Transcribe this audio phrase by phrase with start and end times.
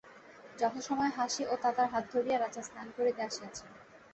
[0.59, 3.69] যথাসময়ে হাসি ও তাতার হাত ধরিয়া রাজা স্নান করিতে আসিয়াছেন।